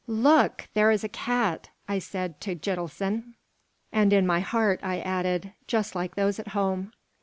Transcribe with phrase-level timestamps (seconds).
[0.07, 0.67] "Look!
[0.73, 3.35] there is a cat!" I said to Gitelson.
[3.91, 6.91] And in my heart I added, "Just like those at home!"